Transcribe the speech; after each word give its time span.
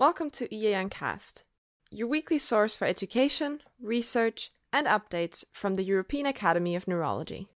Welcome 0.00 0.30
to 0.30 0.54
EAN 0.54 0.90
Cast, 0.90 1.42
your 1.90 2.06
weekly 2.06 2.38
source 2.38 2.76
for 2.76 2.84
education, 2.84 3.62
research, 3.82 4.52
and 4.72 4.86
updates 4.86 5.44
from 5.52 5.74
the 5.74 5.82
European 5.82 6.24
Academy 6.24 6.76
of 6.76 6.86
Neurology. 6.86 7.48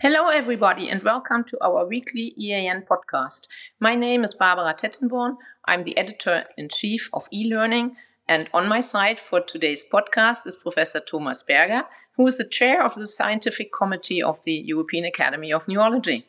Hello, 0.00 0.26
everybody, 0.26 0.88
and 0.88 1.04
welcome 1.04 1.44
to 1.44 1.56
our 1.62 1.86
weekly 1.86 2.34
EAN 2.36 2.84
podcast. 2.90 3.46
My 3.78 3.94
name 3.94 4.24
is 4.24 4.34
Barbara 4.34 4.74
Tettenborn. 4.74 5.36
I'm 5.66 5.84
the 5.84 5.96
editor 5.96 6.46
in 6.56 6.68
chief 6.68 7.08
of 7.12 7.28
e-learning, 7.32 7.94
and 8.26 8.50
on 8.52 8.66
my 8.66 8.80
side 8.80 9.20
for 9.20 9.40
today's 9.40 9.88
podcast 9.88 10.48
is 10.48 10.56
Professor 10.56 10.98
Thomas 10.98 11.44
Berger, 11.44 11.84
who 12.16 12.26
is 12.26 12.38
the 12.38 12.48
chair 12.48 12.84
of 12.84 12.94
the 12.94 13.06
scientific 13.06 13.72
committee 13.72 14.22
of 14.22 14.42
the 14.44 14.52
European 14.52 15.04
Academy 15.04 15.52
of 15.52 15.66
Neurology. 15.66 16.26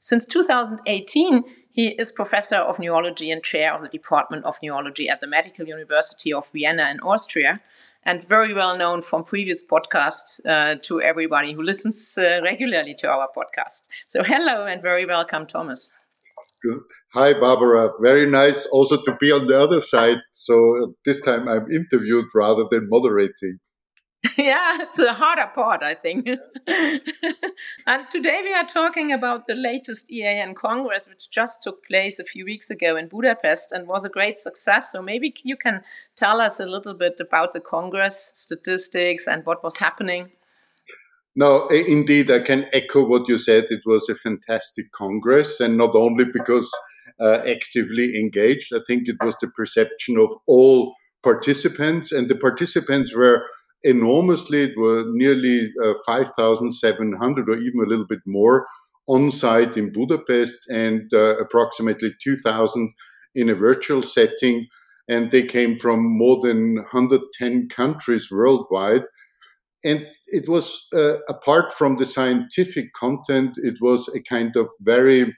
Since 0.00 0.26
2018, 0.26 1.44
he 1.72 1.88
is 1.88 2.10
professor 2.10 2.56
of 2.56 2.78
neurology 2.78 3.30
and 3.30 3.42
chair 3.42 3.74
of 3.74 3.82
the 3.82 3.88
Department 3.88 4.46
of 4.46 4.58
Neurology 4.62 5.10
at 5.10 5.20
the 5.20 5.26
Medical 5.26 5.66
University 5.66 6.32
of 6.32 6.50
Vienna 6.50 6.88
in 6.90 7.00
Austria, 7.00 7.60
and 8.02 8.24
very 8.24 8.54
well 8.54 8.78
known 8.78 9.02
from 9.02 9.24
previous 9.24 9.66
podcasts 9.66 10.40
uh, 10.46 10.76
to 10.82 11.02
everybody 11.02 11.52
who 11.52 11.62
listens 11.62 12.16
uh, 12.16 12.40
regularly 12.42 12.94
to 12.94 13.10
our 13.10 13.28
podcast. 13.36 13.88
So, 14.06 14.22
hello 14.22 14.64
and 14.64 14.80
very 14.80 15.04
welcome, 15.04 15.46
Thomas. 15.46 15.94
Hi, 17.12 17.32
Barbara. 17.34 17.90
Very 18.00 18.28
nice 18.28 18.66
also 18.66 18.96
to 19.02 19.14
be 19.20 19.30
on 19.30 19.46
the 19.46 19.60
other 19.62 19.80
side. 19.80 20.18
So, 20.32 20.94
this 21.04 21.20
time 21.20 21.46
I'm 21.46 21.70
interviewed 21.70 22.26
rather 22.34 22.64
than 22.70 22.88
moderating. 22.88 23.58
yeah, 24.38 24.78
it's 24.80 24.98
a 24.98 25.12
harder 25.12 25.50
part, 25.54 25.82
I 25.82 25.94
think. 25.94 26.26
and 27.86 28.10
today 28.10 28.40
we 28.42 28.52
are 28.54 28.64
talking 28.64 29.12
about 29.12 29.46
the 29.46 29.54
latest 29.54 30.10
EAN 30.10 30.54
Congress, 30.54 31.08
which 31.08 31.30
just 31.30 31.62
took 31.62 31.84
place 31.84 32.18
a 32.18 32.24
few 32.24 32.44
weeks 32.44 32.70
ago 32.70 32.96
in 32.96 33.08
Budapest 33.08 33.72
and 33.72 33.86
was 33.86 34.04
a 34.04 34.08
great 34.08 34.40
success. 34.40 34.92
So 34.92 35.02
maybe 35.02 35.34
you 35.44 35.56
can 35.56 35.82
tell 36.16 36.40
us 36.40 36.58
a 36.58 36.66
little 36.66 36.94
bit 36.94 37.20
about 37.20 37.52
the 37.52 37.60
Congress 37.60 38.32
statistics 38.34 39.26
and 39.26 39.44
what 39.44 39.62
was 39.62 39.76
happening. 39.76 40.30
No, 41.34 41.66
indeed, 41.66 42.30
I 42.30 42.38
can 42.38 42.66
echo 42.72 43.06
what 43.06 43.28
you 43.28 43.36
said. 43.36 43.66
It 43.68 43.82
was 43.84 44.08
a 44.08 44.14
fantastic 44.14 44.90
Congress, 44.92 45.60
and 45.60 45.76
not 45.76 45.94
only 45.94 46.24
because 46.24 46.70
uh, 47.20 47.42
actively 47.46 48.18
engaged, 48.18 48.72
I 48.74 48.80
think 48.86 49.06
it 49.06 49.16
was 49.22 49.36
the 49.42 49.48
perception 49.48 50.16
of 50.16 50.30
all 50.46 50.94
participants, 51.22 52.10
and 52.10 52.28
the 52.28 52.36
participants 52.36 53.14
were 53.14 53.44
enormously. 53.82 54.64
It 54.64 54.76
were 54.76 55.04
nearly 55.08 55.72
uh, 55.84 55.94
5,700 56.06 57.48
or 57.48 57.56
even 57.56 57.80
a 57.84 57.88
little 57.88 58.06
bit 58.06 58.20
more 58.26 58.66
on 59.06 59.30
site 59.30 59.76
in 59.76 59.92
Budapest 59.92 60.68
and 60.70 61.12
uh, 61.12 61.36
approximately 61.38 62.12
2,000 62.22 62.92
in 63.34 63.48
a 63.48 63.54
virtual 63.54 64.02
setting. 64.02 64.66
And 65.08 65.30
they 65.30 65.44
came 65.44 65.76
from 65.76 66.00
more 66.18 66.40
than 66.42 66.76
110 66.76 67.68
countries 67.68 68.28
worldwide. 68.30 69.04
And 69.84 70.08
it 70.26 70.48
was, 70.48 70.88
uh, 70.92 71.18
apart 71.28 71.72
from 71.72 71.96
the 71.96 72.06
scientific 72.06 72.92
content, 72.94 73.56
it 73.58 73.76
was 73.80 74.08
a 74.08 74.20
kind 74.20 74.56
of 74.56 74.68
very 74.80 75.36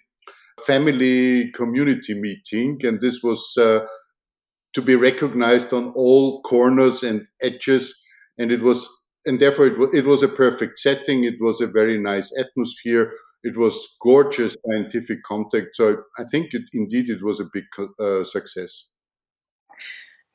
family 0.64 1.50
community 1.53 2.19
meeting. 2.19 2.78
And 2.83 3.00
this 3.03 3.22
was 3.22 3.55
uh, 3.59 3.84
to 4.72 4.81
be 4.81 4.94
recognized 4.94 5.75
on 5.75 5.92
all 5.94 6.41
corners 6.42 7.03
and 7.03 7.27
edges 7.42 8.03
and 8.39 8.53
it 8.53 8.62
was 8.62 8.89
and 9.27 9.39
therefore 9.39 9.67
it 9.67 9.78
was, 9.78 9.94
it 9.94 10.06
was 10.06 10.22
a 10.22 10.28
perfect 10.28 10.78
setting. 10.78 11.25
It 11.25 11.41
was 11.41 11.61
a 11.61 11.67
very 11.67 11.98
nice 11.98 12.33
atmosphere. 12.39 13.12
It 13.42 13.56
was 13.56 13.97
gorgeous 14.00 14.56
scientific 14.67 15.22
contact. 15.22 15.75
So 15.75 16.03
i 16.19 16.25
think 16.25 16.55
it, 16.55 16.62
indeed 16.72 17.09
it 17.09 17.22
was 17.22 17.41
a 17.41 17.48
big 17.53 17.64
uh, 18.00 18.25
success. 18.25 18.91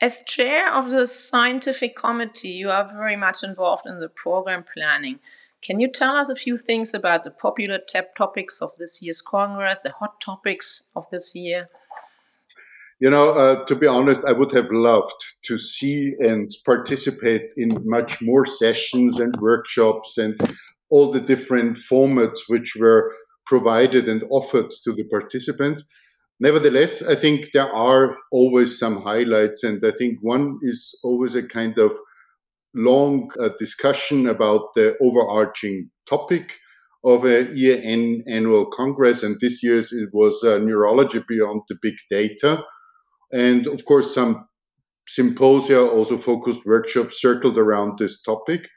As 0.01 0.23
chair 0.27 0.73
of 0.73 0.89
the 0.89 1.07
scientific 1.07 1.95
committee 1.95 2.49
you 2.49 2.69
are 2.69 2.87
very 2.87 3.15
much 3.15 3.43
involved 3.43 3.85
in 3.85 3.99
the 3.99 4.09
program 4.09 4.63
planning. 4.63 5.19
Can 5.61 5.79
you 5.79 5.89
tell 5.89 6.17
us 6.17 6.27
a 6.27 6.35
few 6.35 6.57
things 6.57 6.93
about 6.93 7.23
the 7.23 7.31
popular 7.31 7.79
topics 8.17 8.61
of 8.61 8.71
this 8.77 9.01
year's 9.01 9.21
congress 9.21 9.81
the 9.81 9.91
hot 9.91 10.19
topics 10.19 10.91
of 10.95 11.09
this 11.09 11.35
year 11.35 11.69
you 13.03 13.09
know, 13.09 13.31
uh, 13.31 13.65
to 13.65 13.75
be 13.75 13.85
honest, 13.85 14.23
I 14.25 14.31
would 14.31 14.53
have 14.53 14.71
loved 14.71 15.13
to 15.47 15.57
see 15.57 16.13
and 16.21 16.49
participate 16.65 17.51
in 17.57 17.69
much 17.83 18.21
more 18.21 18.45
sessions 18.45 19.19
and 19.19 19.35
workshops 19.41 20.17
and 20.17 20.39
all 20.89 21.11
the 21.11 21.19
different 21.19 21.75
formats 21.75 22.39
which 22.47 22.77
were 22.79 23.11
provided 23.45 24.07
and 24.07 24.23
offered 24.29 24.71
to 24.85 24.93
the 24.93 25.03
participants. 25.03 25.83
Nevertheless, 26.39 27.03
I 27.03 27.15
think 27.15 27.51
there 27.51 27.69
are 27.69 28.15
always 28.31 28.79
some 28.79 29.01
highlights, 29.01 29.65
and 29.65 29.83
I 29.85 29.91
think 29.91 30.19
one 30.21 30.59
is 30.61 30.97
always 31.03 31.35
a 31.35 31.43
kind 31.43 31.77
of 31.77 31.91
long 32.73 33.31
uh, 33.37 33.49
discussion 33.59 34.29
about 34.29 34.75
the 34.75 34.95
overarching 35.01 35.89
topic 36.07 36.53
of 37.03 37.25
a 37.25 37.51
EAN 37.53 38.23
annual 38.29 38.65
congress, 38.67 39.23
and 39.23 39.35
this 39.41 39.61
year's 39.61 39.91
it 39.91 40.07
was 40.13 40.41
uh, 40.41 40.57
neurology 40.59 41.21
beyond 41.27 41.63
the 41.67 41.75
big 41.81 41.95
data 42.09 42.63
and 43.33 43.67
of 43.67 43.83
course 43.85 44.13
some 44.13 44.47
symposia 45.07 45.81
also 45.81 46.17
focused 46.17 46.65
workshops 46.65 47.19
circled 47.19 47.57
around 47.57 47.97
this 47.97 48.21
topic. 48.21 48.69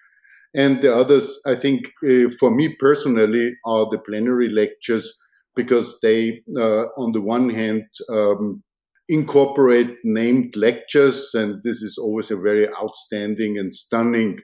And 0.55 0.81
the 0.81 0.95
others 0.95 1.39
i 1.47 1.55
think 1.55 1.93
uh, 2.05 2.29
for 2.41 2.51
me 2.51 2.75
personally 2.81 3.55
are 3.65 3.87
the 3.91 3.99
plenary 3.99 4.49
lectures 4.49 5.13
because 5.55 5.99
they 6.01 6.43
uh, 6.57 6.85
on 6.97 7.13
the 7.13 7.21
one 7.21 7.51
hand 7.51 7.85
um, 8.11 8.63
incorporate 9.09 9.97
named 10.05 10.57
lectures 10.57 11.31
and 11.35 11.63
this 11.63 11.83
is 11.83 11.99
always 11.99 12.31
a 12.31 12.37
very 12.37 12.69
outstanding 12.83 13.59
and 13.59 13.75
stunning 13.75 14.39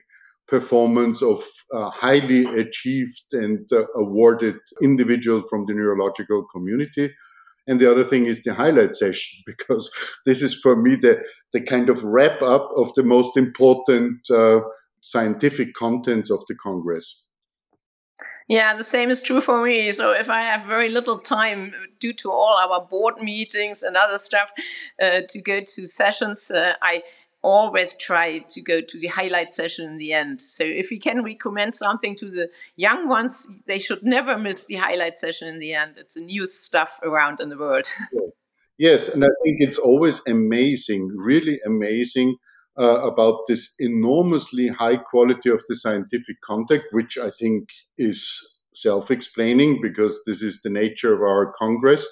performance 0.47 1.21
of 1.21 1.43
a 1.73 1.89
highly 1.89 2.45
achieved 2.59 3.33
and 3.33 3.67
uh, 3.73 3.85
awarded 3.95 4.55
individual 4.81 5.41
from 5.49 5.65
the 5.65 5.73
neurological 5.73 6.45
community 6.53 7.11
and 7.67 7.79
the 7.79 7.89
other 7.89 8.03
thing 8.03 8.25
is 8.25 8.43
the 8.43 8.53
highlight 8.53 8.95
session, 8.95 9.43
because 9.45 9.89
this 10.25 10.41
is 10.41 10.55
for 10.55 10.75
me 10.75 10.95
the, 10.95 11.23
the 11.51 11.61
kind 11.61 11.89
of 11.89 12.03
wrap 12.03 12.41
up 12.41 12.69
of 12.75 12.93
the 12.95 13.03
most 13.03 13.37
important 13.37 14.29
uh, 14.29 14.61
scientific 15.01 15.73
contents 15.73 16.31
of 16.31 16.43
the 16.47 16.55
Congress. 16.55 17.23
Yeah, 18.47 18.75
the 18.75 18.83
same 18.83 19.09
is 19.09 19.23
true 19.23 19.39
for 19.39 19.63
me. 19.63 19.91
So 19.93 20.11
if 20.11 20.29
I 20.29 20.41
have 20.41 20.65
very 20.65 20.89
little 20.89 21.17
time 21.17 21.73
due 21.99 22.13
to 22.13 22.31
all 22.31 22.57
our 22.57 22.85
board 22.85 23.15
meetings 23.21 23.83
and 23.83 23.95
other 23.95 24.17
stuff 24.17 24.51
uh, 25.01 25.21
to 25.29 25.41
go 25.41 25.61
to 25.61 25.87
sessions, 25.87 26.51
uh, 26.51 26.73
I 26.81 27.03
always 27.43 27.97
try 27.97 28.39
to 28.39 28.61
go 28.61 28.81
to 28.81 28.99
the 28.99 29.07
highlight 29.07 29.53
session 29.53 29.85
in 29.85 29.97
the 29.97 30.13
end. 30.13 30.41
So 30.41 30.63
if 30.63 30.89
we 30.89 30.97
can 30.97 31.23
recommend 31.23 31.75
something 31.75 32.15
to 32.15 32.29
the 32.29 32.49
young 32.77 33.07
ones, 33.07 33.61
they 33.67 33.79
should 33.79 34.01
never 34.03 34.37
miss 34.37 34.65
the 34.65 34.75
highlight 34.75 35.17
session 35.17 35.49
in 35.49 35.59
the 35.59 35.73
end. 35.73 35.95
It's 35.97 36.15
the 36.15 36.21
new 36.21 36.45
stuff 36.45 36.99
around 37.03 37.41
in 37.41 37.49
the 37.49 37.57
world. 37.57 37.85
yes, 38.77 39.09
and 39.09 39.23
I 39.23 39.29
think 39.43 39.57
it's 39.59 39.77
always 39.77 40.21
amazing, 40.27 41.11
really 41.15 41.59
amazing. 41.65 42.37
Uh, 42.75 43.01
about 43.03 43.41
this 43.47 43.75
enormously 43.77 44.67
high 44.67 44.97
quality 44.97 45.47
of 45.47 45.61
the 45.67 45.75
scientific 45.75 46.41
contact, 46.43 46.85
which 46.89 47.19
I 47.19 47.29
think 47.29 47.69
is 47.99 48.53
self 48.73 49.11
explaining 49.11 49.79
because 49.79 50.19
this 50.25 50.41
is 50.41 50.59
the 50.63 50.71
nature 50.71 51.13
of 51.13 51.21
our 51.21 51.53
Congress. 51.53 52.07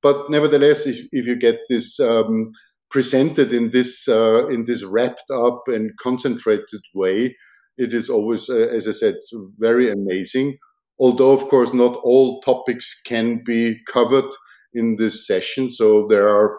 But 0.00 0.30
nevertheless, 0.30 0.86
if, 0.86 1.06
if 1.10 1.26
you 1.26 1.36
get 1.36 1.58
this 1.68 1.98
um, 1.98 2.52
presented 2.90 3.52
in 3.52 3.70
this 3.70 4.08
uh, 4.08 4.46
in 4.48 4.64
this 4.64 4.84
wrapped 4.84 5.30
up 5.30 5.62
and 5.66 5.96
concentrated 5.98 6.82
way, 6.94 7.36
it 7.76 7.94
is 7.94 8.08
always, 8.10 8.48
uh, 8.48 8.68
as 8.72 8.88
I 8.88 8.92
said, 8.92 9.16
very 9.58 9.90
amazing. 9.90 10.58
Although, 10.98 11.32
of 11.32 11.48
course, 11.48 11.72
not 11.72 11.96
all 12.02 12.40
topics 12.40 13.00
can 13.06 13.42
be 13.44 13.78
covered 13.92 14.30
in 14.74 14.96
this 14.96 15.26
session. 15.26 15.70
So 15.70 16.06
there 16.08 16.28
are 16.28 16.58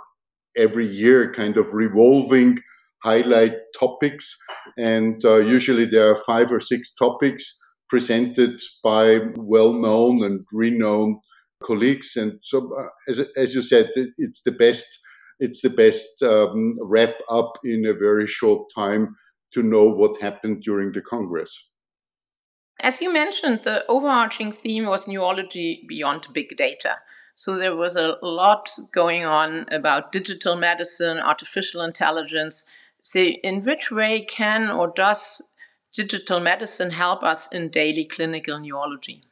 every 0.55 0.87
year 0.87 1.33
kind 1.33 1.57
of 1.57 1.73
revolving 1.73 2.59
highlight 3.03 3.53
topics, 3.77 4.35
and 4.77 5.23
uh, 5.25 5.37
usually 5.37 5.85
there 5.85 6.09
are 6.11 6.15
five 6.15 6.51
or 6.51 6.59
six 6.59 6.93
topics 6.93 7.57
presented 7.89 8.59
by 8.83 9.19
well-known 9.35 10.23
and 10.23 10.45
renowned 10.53 11.17
colleagues. 11.63 12.15
And 12.15 12.39
so, 12.41 12.71
uh, 12.79 12.87
as, 13.09 13.19
as 13.35 13.55
you 13.55 13.61
said, 13.61 13.89
it's 13.95 14.43
the 14.43 14.51
best 14.51 14.87
it's 15.39 15.61
the 15.61 15.69
best 15.69 16.21
um, 16.23 16.77
wrap 16.81 17.15
up 17.29 17.57
in 17.63 17.85
a 17.85 17.93
very 17.93 18.27
short 18.27 18.69
time 18.73 19.15
to 19.51 19.63
know 19.63 19.85
what 19.89 20.21
happened 20.21 20.61
during 20.61 20.91
the 20.91 21.01
Congress. 21.01 21.71
As 22.81 23.01
you 23.01 23.11
mentioned, 23.11 23.61
the 23.63 23.85
overarching 23.87 24.51
theme 24.51 24.85
was 24.85 25.07
neurology 25.07 25.83
beyond 25.87 26.27
big 26.33 26.55
data. 26.57 26.97
So 27.35 27.57
there 27.57 27.75
was 27.75 27.95
a 27.95 28.17
lot 28.21 28.69
going 28.93 29.25
on 29.25 29.65
about 29.71 30.11
digital 30.11 30.55
medicine, 30.55 31.19
artificial 31.19 31.81
intelligence. 31.81 32.69
So, 33.01 33.19
in 33.19 33.63
which 33.63 33.91
way 33.91 34.25
can 34.25 34.69
or 34.69 34.89
does 34.93 35.41
digital 35.93 36.41
medicine 36.41 36.91
help 36.91 37.23
us 37.23 37.53
in 37.53 37.69
daily 37.69 38.05
clinical 38.05 38.59
neurology? 38.59 39.28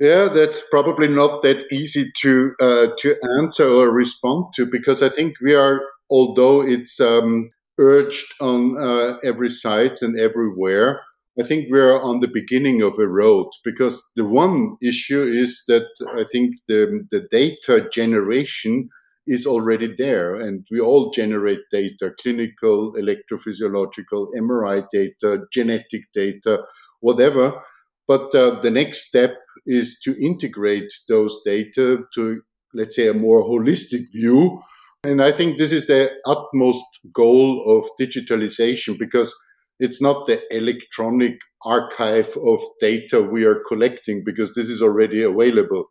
Yeah, 0.00 0.28
that's 0.28 0.62
probably 0.70 1.08
not 1.08 1.42
that 1.42 1.70
easy 1.70 2.10
to 2.22 2.54
uh, 2.58 2.86
to 3.00 3.16
answer 3.38 3.68
or 3.68 3.92
respond 3.92 4.46
to 4.56 4.64
because 4.64 5.02
I 5.02 5.10
think 5.10 5.34
we 5.42 5.54
are, 5.54 5.82
although 6.08 6.62
it's 6.62 6.98
um, 7.00 7.50
urged 7.78 8.32
on 8.40 8.78
uh, 8.82 9.18
every 9.22 9.50
site 9.50 10.00
and 10.00 10.18
everywhere, 10.18 11.02
I 11.38 11.44
think 11.44 11.66
we're 11.70 12.00
on 12.00 12.20
the 12.20 12.28
beginning 12.32 12.80
of 12.80 12.98
a 12.98 13.06
road 13.06 13.48
because 13.62 14.02
the 14.16 14.24
one 14.24 14.76
issue 14.82 15.22
is 15.22 15.62
that 15.68 15.88
I 16.16 16.24
think 16.24 16.54
the 16.66 17.06
the 17.10 17.28
data 17.30 17.86
generation 17.92 18.88
is 19.26 19.46
already 19.46 19.94
there, 19.98 20.34
and 20.34 20.66
we 20.70 20.80
all 20.80 21.10
generate 21.10 21.60
data: 21.70 22.14
clinical, 22.22 22.94
electrophysiological, 22.94 24.28
MRI 24.34 24.86
data, 24.90 25.42
genetic 25.52 26.04
data, 26.14 26.64
whatever 27.00 27.62
but 28.10 28.34
uh, 28.34 28.58
the 28.58 28.72
next 28.72 29.06
step 29.06 29.36
is 29.66 30.00
to 30.02 30.20
integrate 30.20 30.92
those 31.08 31.40
data 31.44 31.98
to, 32.12 32.42
let's 32.74 32.96
say, 32.96 33.06
a 33.06 33.14
more 33.14 33.44
holistic 33.44 34.02
view. 34.12 34.60
And 35.04 35.22
I 35.22 35.30
think 35.30 35.58
this 35.58 35.70
is 35.70 35.86
the 35.86 36.10
utmost 36.26 36.84
goal 37.14 37.62
of 37.68 37.88
digitalization 38.04 38.98
because 38.98 39.32
it's 39.78 40.02
not 40.02 40.26
the 40.26 40.42
electronic 40.50 41.38
archive 41.64 42.36
of 42.44 42.60
data 42.80 43.22
we 43.22 43.44
are 43.44 43.62
collecting 43.68 44.24
because 44.26 44.56
this 44.56 44.68
is 44.68 44.82
already 44.82 45.22
available. 45.22 45.84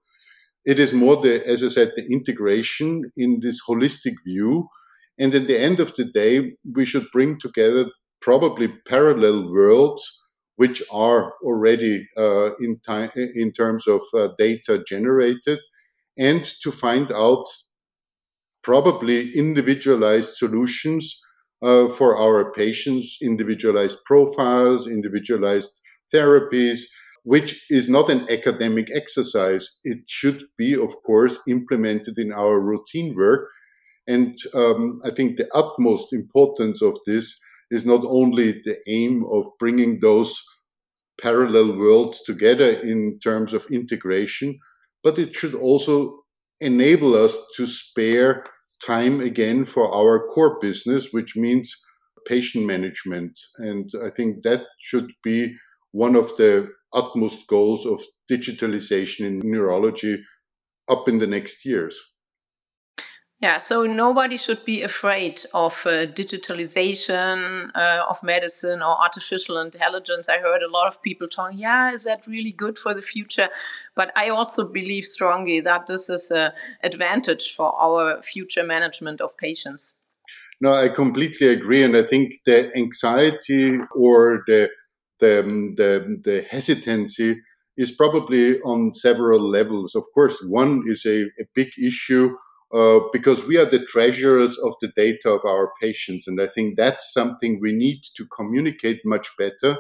It 0.66 0.78
is 0.78 0.92
more 0.92 1.16
the, 1.16 1.48
as 1.48 1.64
I 1.64 1.70
said, 1.70 1.94
the 1.96 2.06
integration 2.12 3.04
in 3.16 3.40
this 3.42 3.62
holistic 3.66 4.16
view. 4.28 4.68
And 5.18 5.34
at 5.34 5.48
the 5.48 5.58
end 5.58 5.80
of 5.80 5.96
the 5.96 6.04
day, 6.04 6.58
we 6.76 6.84
should 6.84 7.08
bring 7.14 7.40
together 7.40 7.86
probably 8.20 8.68
parallel 8.90 9.50
worlds 9.50 10.04
which 10.60 10.84
are 10.92 11.36
already 11.42 12.06
uh, 12.18 12.50
in 12.60 12.78
time 12.86 13.10
in 13.16 13.50
terms 13.54 13.88
of 13.88 14.02
uh, 14.14 14.28
data 14.38 14.84
generated, 14.86 15.58
and 16.18 16.44
to 16.62 16.70
find 16.70 17.14
out 17.14 17.46
probably 18.62 19.32
individualized 19.32 20.36
solutions 20.36 21.04
uh, 21.62 21.88
for 21.88 22.18
our 22.18 22.52
patients, 22.52 23.18
individualized 23.22 24.00
profiles, 24.06 24.86
individualized 24.86 25.80
therapies, 26.14 26.80
which 27.24 27.64
is 27.70 27.88
not 27.88 28.10
an 28.10 28.30
academic 28.30 28.90
exercise. 28.94 29.66
It 29.86 30.00
should 30.10 30.44
be, 30.58 30.74
of 30.74 30.92
course, 31.06 31.40
implemented 31.48 32.18
in 32.18 32.34
our 32.34 32.60
routine 32.60 33.16
work. 33.16 33.48
And 34.08 34.36
um, 34.54 35.00
I 35.06 35.12
think 35.12 35.38
the 35.38 35.50
utmost 35.56 36.12
importance 36.12 36.82
of 36.82 36.98
this 37.06 37.40
is 37.72 37.86
not 37.86 38.04
only 38.04 38.52
the 38.52 38.78
aim 38.88 39.24
of 39.32 39.46
bringing 39.60 40.00
those 40.02 40.34
parallel 41.22 41.78
worlds 41.78 42.22
together 42.24 42.70
in 42.70 43.20
terms 43.24 43.54
of 43.54 43.66
integration, 43.72 44.58
but 45.04 45.20
it 45.20 45.36
should 45.36 45.56
also 45.56 46.24
enable 46.62 47.16
us 47.16 47.38
to 47.56 47.68
spare 47.68 48.44
time 48.86 49.20
again 49.20 49.66
for 49.66 49.94
our 49.94 50.28
core 50.28 50.60
business, 50.60 51.10
which 51.12 51.36
means 51.36 51.76
patient 52.28 52.66
management. 52.66 53.38
And 53.58 53.90
I 54.04 54.10
think 54.10 54.44
that 54.44 54.66
should 54.80 55.12
be 55.24 55.56
one 55.92 56.16
of 56.16 56.36
the 56.38 56.70
utmost 56.94 57.48
goals 57.48 57.86
of 57.86 58.02
digitalization 58.32 59.26
in 59.26 59.42
neurology 59.44 60.22
up 60.90 61.08
in 61.08 61.20
the 61.20 61.28
next 61.28 61.66
years. 61.66 61.98
Yeah, 63.42 63.58
so 63.58 63.86
nobody 63.86 64.38
should 64.38 64.66
be 64.66 64.82
afraid 64.82 65.46
of 65.54 65.72
uh, 65.86 66.08
digitalization 66.08 67.70
uh, 67.74 68.04
of 68.10 68.22
medicine 68.22 68.82
or 68.82 69.02
artificial 69.02 69.58
intelligence. 69.60 70.28
I 70.28 70.40
heard 70.40 70.62
a 70.62 70.70
lot 70.70 70.88
of 70.88 71.02
people 71.02 71.30
talking, 71.30 71.58
yeah, 71.58 71.94
is 71.94 72.04
that 72.04 72.28
really 72.28 72.52
good 72.52 72.78
for 72.78 72.94
the 72.94 73.02
future? 73.02 73.48
But 73.96 74.12
I 74.18 74.28
also 74.28 74.70
believe 74.74 75.06
strongly 75.06 75.62
that 75.62 75.88
this 75.88 76.10
is 76.10 76.32
an 76.32 76.52
advantage 76.84 77.56
for 77.56 77.74
our 77.82 78.22
future 78.22 78.66
management 78.66 79.22
of 79.22 79.38
patients. 79.38 80.02
No, 80.60 80.74
I 80.74 80.90
completely 80.90 81.48
agree. 81.48 81.82
And 81.82 81.96
I 81.96 82.04
think 82.04 82.34
the 82.46 82.70
anxiety 82.76 83.78
or 83.96 84.44
the, 84.48 84.70
the, 85.22 85.44
the, 85.78 86.20
the 86.26 86.42
hesitancy 86.50 87.40
is 87.78 87.94
probably 87.94 88.60
on 88.64 88.94
several 88.94 89.40
levels. 89.40 89.96
Of 89.96 90.04
course, 90.14 90.44
one 90.44 90.84
is 90.88 91.06
a, 91.06 91.22
a 91.22 91.46
big 91.56 91.70
issue 91.82 92.36
uh, 92.74 93.00
because 93.12 93.46
we 93.46 93.58
are 93.58 93.66
the 93.66 93.86
treasurers 93.86 94.58
of 94.60 94.76
the 94.82 94.92
data 94.96 95.30
of 95.32 95.44
our 95.46 95.72
patients. 95.82 96.28
And 96.28 96.40
I 96.42 96.48
think 96.48 96.78
that's 96.78 97.12
something 97.14 97.60
we 97.62 97.74
need 97.74 98.02
to 98.16 98.26
communicate 98.28 99.02
much 99.06 99.30
better 99.38 99.78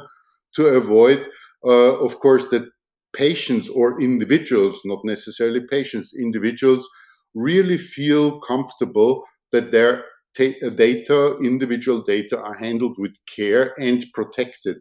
to 0.55 0.65
avoid, 0.65 1.27
uh, 1.65 1.99
of 1.99 2.19
course, 2.19 2.49
that 2.49 2.69
patients 3.15 3.69
or 3.69 4.01
individuals, 4.01 4.81
not 4.85 4.99
necessarily 5.03 5.61
patients, 5.61 6.13
individuals 6.17 6.87
really 7.35 7.77
feel 7.77 8.39
comfortable 8.39 9.23
that 9.51 9.71
their 9.71 10.05
data, 10.35 11.37
individual 11.43 12.01
data, 12.01 12.39
are 12.41 12.55
handled 12.55 12.95
with 12.97 13.15
care 13.35 13.73
and 13.79 14.05
protected. 14.13 14.77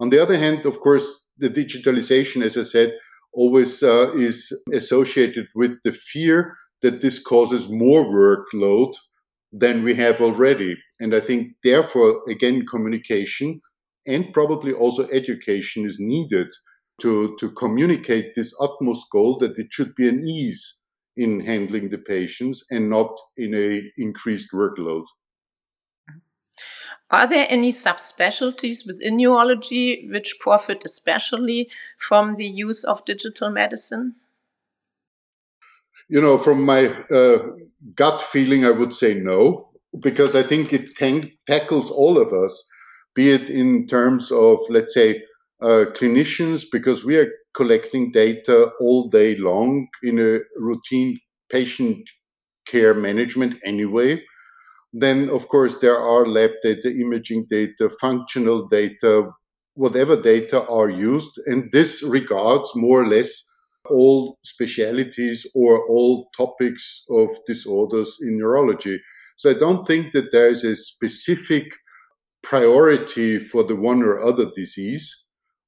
On 0.00 0.10
the 0.10 0.20
other 0.20 0.36
hand, 0.36 0.66
of 0.66 0.80
course, 0.80 1.30
the 1.38 1.48
digitalization, 1.48 2.44
as 2.44 2.56
I 2.56 2.62
said, 2.62 2.94
always 3.32 3.82
uh, 3.82 4.12
is 4.14 4.52
associated 4.72 5.46
with 5.54 5.72
the 5.84 5.92
fear 5.92 6.54
that 6.82 7.00
this 7.00 7.22
causes 7.22 7.68
more 7.68 8.04
workload 8.04 8.94
than 9.52 9.84
we 9.84 9.94
have 9.94 10.20
already. 10.20 10.76
And 11.00 11.14
I 11.14 11.20
think, 11.20 11.52
therefore, 11.62 12.22
again, 12.28 12.66
communication 12.66 13.60
and 14.06 14.32
probably 14.32 14.72
also 14.72 15.08
education 15.08 15.86
is 15.86 15.98
needed 16.00 16.48
to, 17.00 17.36
to 17.38 17.50
communicate 17.52 18.34
this 18.34 18.54
utmost 18.60 19.06
goal 19.10 19.38
that 19.38 19.58
it 19.58 19.68
should 19.70 19.94
be 19.94 20.08
an 20.08 20.26
ease 20.26 20.80
in 21.16 21.40
handling 21.40 21.90
the 21.90 21.98
patients 21.98 22.64
and 22.70 22.88
not 22.88 23.14
in 23.36 23.54
a 23.54 23.82
increased 23.98 24.50
workload. 24.52 25.04
Are 27.10 27.26
there 27.26 27.46
any 27.50 27.72
subspecialties 27.72 28.86
within 28.86 29.18
neurology 29.18 30.08
which 30.10 30.36
profit 30.40 30.82
especially 30.86 31.70
from 31.98 32.36
the 32.36 32.46
use 32.46 32.84
of 32.84 33.04
digital 33.04 33.50
medicine? 33.50 34.14
You 36.12 36.20
know, 36.20 36.36
from 36.36 36.62
my 36.62 36.88
uh, 37.10 37.38
gut 37.94 38.20
feeling, 38.20 38.66
I 38.66 38.70
would 38.70 38.92
say 38.92 39.14
no, 39.14 39.70
because 39.98 40.34
I 40.34 40.42
think 40.42 40.70
it 40.70 40.94
tackles 41.46 41.90
all 41.90 42.18
of 42.18 42.34
us, 42.34 42.68
be 43.14 43.30
it 43.30 43.48
in 43.48 43.86
terms 43.86 44.30
of, 44.30 44.58
let's 44.68 44.92
say, 44.92 45.22
uh, 45.62 45.86
clinicians, 45.96 46.64
because 46.70 47.02
we 47.02 47.16
are 47.16 47.32
collecting 47.54 48.12
data 48.12 48.72
all 48.78 49.08
day 49.08 49.36
long 49.36 49.88
in 50.02 50.18
a 50.18 50.40
routine 50.58 51.18
patient 51.50 52.02
care 52.66 52.92
management 52.92 53.54
anyway. 53.64 54.22
Then, 54.92 55.30
of 55.30 55.48
course, 55.48 55.78
there 55.78 55.98
are 55.98 56.26
lab 56.26 56.50
data, 56.62 56.90
imaging 56.90 57.46
data, 57.48 57.88
functional 57.88 58.66
data, 58.66 59.30
whatever 59.72 60.20
data 60.20 60.66
are 60.68 60.90
used. 60.90 61.32
And 61.46 61.72
this 61.72 62.02
regards 62.02 62.70
more 62.74 63.00
or 63.00 63.08
less 63.08 63.48
all 63.90 64.38
specialities 64.42 65.46
or 65.54 65.86
all 65.88 66.28
topics 66.36 67.04
of 67.10 67.30
disorders 67.46 68.18
in 68.20 68.38
neurology. 68.38 69.00
So 69.36 69.50
I 69.50 69.54
don't 69.54 69.86
think 69.86 70.12
that 70.12 70.30
there 70.30 70.48
is 70.48 70.64
a 70.64 70.76
specific 70.76 71.72
priority 72.42 73.38
for 73.38 73.64
the 73.64 73.76
one 73.76 74.02
or 74.02 74.20
other 74.20 74.50
disease 74.54 75.24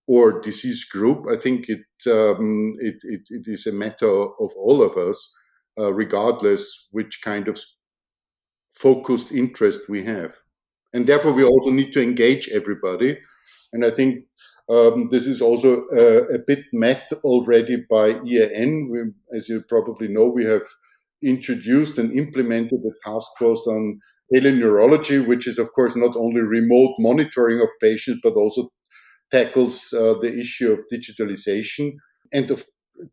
or 0.06 0.40
disease 0.40 0.84
group. 0.84 1.26
I 1.30 1.36
think 1.36 1.68
it 1.68 1.84
um, 2.06 2.74
it, 2.78 2.96
it, 3.04 3.22
it 3.30 3.46
is 3.46 3.66
a 3.66 3.72
matter 3.72 4.08
of 4.08 4.50
all 4.56 4.82
of 4.82 4.96
us, 4.96 5.32
uh, 5.78 5.92
regardless 5.92 6.88
which 6.90 7.22
kind 7.22 7.48
of 7.48 7.58
focused 8.70 9.32
interest 9.32 9.88
we 9.88 10.02
have, 10.04 10.34
and 10.92 11.06
therefore 11.06 11.32
we 11.32 11.44
also 11.44 11.70
need 11.70 11.92
to 11.92 12.02
engage 12.02 12.48
everybody. 12.50 13.18
And 13.72 13.84
I 13.84 13.90
think 13.90 14.24
um, 14.70 15.08
this 15.10 15.26
is 15.26 15.40
also 15.42 15.84
uh, 15.96 16.24
a 16.32 16.38
bit 16.46 16.64
met 16.72 17.10
already 17.22 17.84
by 17.90 18.20
EAN. 18.26 18.88
We, 18.90 19.36
as 19.36 19.48
you 19.48 19.62
probably 19.68 20.08
know, 20.08 20.28
we 20.28 20.44
have 20.44 20.62
introduced 21.22 21.98
and 21.98 22.16
implemented 22.16 22.80
a 22.80 23.10
task 23.10 23.26
force 23.38 23.60
on 23.66 24.00
teleneurology, 24.32 25.26
which 25.26 25.46
is, 25.46 25.58
of 25.58 25.72
course, 25.72 25.96
not 25.96 26.16
only 26.16 26.40
remote 26.40 26.94
monitoring 26.98 27.60
of 27.60 27.68
patients, 27.80 28.20
but 28.22 28.34
also 28.34 28.70
tackles 29.30 29.92
uh, 29.92 30.14
the 30.20 30.32
issue 30.38 30.72
of 30.72 30.80
digitalization. 30.92 31.92
And 32.32 32.50
of, 32.50 32.64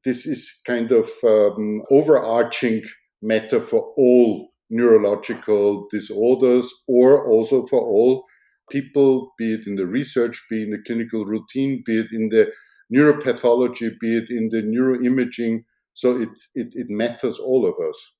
this 0.05 0.25
is 0.25 0.61
kind 0.65 0.91
of 0.91 1.09
um, 1.25 1.81
overarching 1.91 2.83
matter 3.21 3.59
for 3.59 3.93
all 3.97 4.51
neurological 4.69 5.87
disorders 5.91 6.71
or 6.87 7.29
also 7.29 7.65
for 7.65 7.81
all 7.81 8.23
people, 8.71 9.33
be 9.37 9.53
it 9.53 9.67
in 9.67 9.75
the 9.75 9.85
research, 9.85 10.43
be 10.49 10.61
it 10.61 10.65
in 10.65 10.71
the 10.71 10.81
clinical 10.85 11.25
routine, 11.25 11.83
be 11.85 11.99
it 11.99 12.11
in 12.11 12.29
the 12.29 12.51
neuropathology, 12.93 13.91
be 13.99 14.17
it 14.17 14.29
in 14.29 14.49
the 14.49 14.61
neuroimaging. 14.61 15.63
So 15.93 16.17
it, 16.17 16.29
it, 16.55 16.69
it 16.73 16.87
matters 16.89 17.37
all 17.37 17.65
of 17.65 17.75
us. 17.87 18.17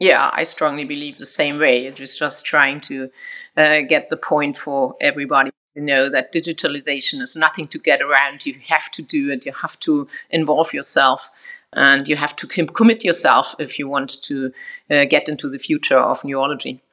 Yeah, 0.00 0.30
I 0.32 0.44
strongly 0.44 0.84
believe 0.84 1.18
the 1.18 1.26
same 1.26 1.58
way. 1.58 1.86
It 1.86 2.00
is 2.00 2.16
just 2.16 2.44
trying 2.44 2.80
to 2.82 3.10
uh, 3.56 3.80
get 3.88 4.10
the 4.10 4.16
point 4.16 4.56
for 4.56 4.96
everybody. 5.00 5.50
you 5.74 5.82
know 5.82 6.08
that 6.10 6.32
digitalization 6.32 7.20
is 7.20 7.34
nothing 7.36 7.68
to 7.68 7.78
get 7.78 8.02
around. 8.02 8.44
You 8.46 8.56
have 8.68 8.90
to 8.92 9.02
do 9.02 9.30
it. 9.30 9.46
You 9.46 9.52
have 9.52 9.78
to 9.80 10.08
involve 10.30 10.74
yourself, 10.74 11.30
and 11.72 12.08
you 12.08 12.16
have 12.16 12.36
to 12.36 12.46
commit 12.46 13.04
yourself 13.04 13.54
if 13.58 13.78
you 13.78 13.88
want 13.88 14.22
to 14.24 14.52
uh, 14.90 15.04
get 15.04 15.28
into 15.28 15.48
the 15.48 15.58
future 15.58 15.98
of 15.98 16.24
neurology. 16.24 16.83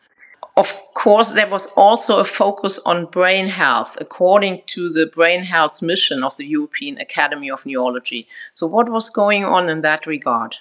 Of 0.62 0.94
course, 0.94 1.34
there 1.34 1.50
was 1.50 1.76
also 1.76 2.20
a 2.20 2.24
focus 2.24 2.80
on 2.86 3.08
brain 3.08 3.48
health 3.48 3.98
according 4.00 4.62
to 4.68 4.92
the 4.92 5.08
brain 5.08 5.44
health 5.44 5.82
mission 5.82 6.24
of 6.24 6.38
the 6.38 6.46
European 6.46 7.00
Academy 7.00 7.50
of 7.50 7.66
Neurology. 7.66 8.28
So, 8.54 8.68
what 8.68 8.88
was 8.88 9.10
going 9.10 9.44
on 9.44 9.70
in 9.70 9.82
that 9.82 10.06
regard? 10.06 10.58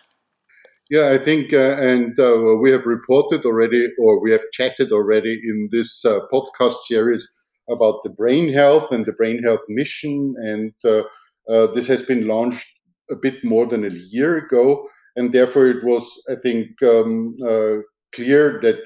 Yeah, 0.88 1.10
I 1.10 1.18
think, 1.18 1.52
uh, 1.52 1.76
and 1.92 2.18
uh, 2.18 2.56
we 2.62 2.70
have 2.70 2.86
reported 2.86 3.44
already, 3.44 3.88
or 3.98 4.22
we 4.22 4.30
have 4.30 4.50
chatted 4.52 4.90
already 4.90 5.34
in 5.34 5.68
this 5.70 6.02
uh, 6.06 6.20
podcast 6.32 6.76
series 6.88 7.30
about 7.68 7.96
the 8.02 8.14
brain 8.20 8.50
health 8.50 8.90
and 8.92 9.04
the 9.04 9.12
brain 9.12 9.42
health 9.42 9.66
mission. 9.68 10.34
And 10.38 10.72
uh, 10.82 11.02
uh, 11.46 11.66
this 11.74 11.88
has 11.88 12.00
been 12.00 12.26
launched 12.26 12.66
a 13.10 13.16
bit 13.16 13.44
more 13.44 13.66
than 13.66 13.84
a 13.84 13.98
year 14.10 14.38
ago. 14.38 14.88
And 15.14 15.30
therefore, 15.30 15.66
it 15.66 15.84
was, 15.84 16.04
I 16.30 16.36
think, 16.42 16.82
um, 16.82 17.36
uh, 17.46 17.82
clear 18.14 18.60
that 18.62 18.80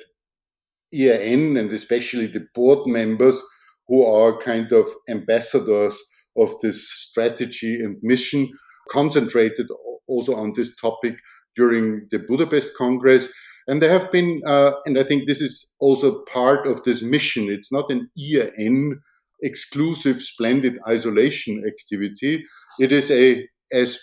EAN 0.94 1.56
and 1.56 1.72
especially 1.72 2.26
the 2.26 2.46
board 2.54 2.86
members 2.86 3.42
who 3.88 4.04
are 4.04 4.38
kind 4.38 4.72
of 4.72 4.86
ambassadors 5.10 6.00
of 6.36 6.54
this 6.60 6.90
strategy 6.90 7.76
and 7.76 7.96
mission 8.02 8.50
concentrated 8.90 9.68
also 10.08 10.34
on 10.34 10.52
this 10.56 10.74
topic 10.76 11.16
during 11.56 12.06
the 12.10 12.18
Budapest 12.18 12.76
Congress. 12.76 13.32
And 13.66 13.80
there 13.80 13.90
have 13.90 14.10
been, 14.10 14.42
uh, 14.46 14.72
and 14.84 14.98
I 14.98 15.02
think 15.02 15.26
this 15.26 15.40
is 15.40 15.72
also 15.80 16.22
part 16.24 16.66
of 16.66 16.82
this 16.82 17.02
mission. 17.02 17.48
It's 17.50 17.72
not 17.72 17.90
an 17.90 18.10
EAN 18.18 19.00
exclusive, 19.42 20.20
splendid 20.22 20.78
isolation 20.88 21.62
activity. 21.66 22.44
It 22.78 22.92
is 22.92 23.10
a, 23.10 23.46
as 23.72 23.98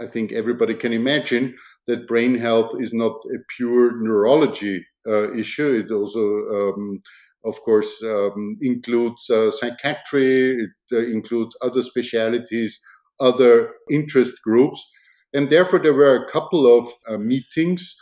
I 0.00 0.06
think 0.06 0.32
everybody 0.32 0.74
can 0.74 0.92
imagine, 0.92 1.54
that 1.86 2.06
brain 2.06 2.34
health 2.34 2.74
is 2.78 2.92
not 2.92 3.12
a 3.34 3.38
pure 3.56 3.92
neurology 4.00 4.84
uh, 5.06 5.32
issue. 5.34 5.84
It 5.84 5.92
also, 5.92 6.20
um, 6.50 7.02
of 7.44 7.60
course, 7.62 8.02
um, 8.02 8.56
includes 8.60 9.28
uh, 9.30 9.50
psychiatry, 9.50 10.56
it 10.64 10.70
uh, 10.92 10.98
includes 10.98 11.56
other 11.62 11.82
specialities, 11.82 12.78
other 13.20 13.74
interest 13.90 14.34
groups. 14.42 14.82
And 15.32 15.50
therefore, 15.50 15.80
there 15.80 15.94
were 15.94 16.16
a 16.16 16.30
couple 16.30 16.66
of 16.78 16.86
uh, 17.08 17.18
meetings, 17.18 17.94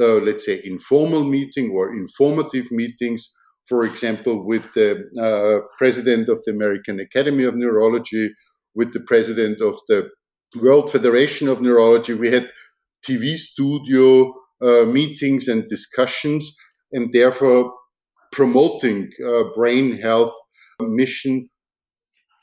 uh, 0.00 0.16
let's 0.16 0.44
say 0.44 0.60
informal 0.64 1.24
meeting 1.24 1.70
or 1.70 1.92
informative 1.92 2.70
meetings, 2.70 3.30
for 3.68 3.84
example, 3.84 4.44
with 4.44 4.72
the 4.74 5.04
uh, 5.20 5.66
president 5.78 6.28
of 6.28 6.42
the 6.44 6.52
American 6.52 7.00
Academy 7.00 7.44
of 7.44 7.54
Neurology, 7.54 8.30
with 8.74 8.92
the 8.92 9.00
president 9.00 9.60
of 9.60 9.78
the 9.88 10.10
World 10.60 10.90
Federation 10.90 11.48
of 11.48 11.60
Neurology. 11.60 12.14
We 12.14 12.30
had 12.30 12.50
TV 13.06 13.36
studio 13.36 14.32
uh, 14.62 14.84
meetings 14.84 15.48
and 15.48 15.66
discussions, 15.68 16.54
and 16.92 17.12
therefore 17.12 17.72
promoting 18.30 19.10
uh, 19.26 19.44
brain 19.54 20.00
health 20.00 20.32
mission 20.80 21.48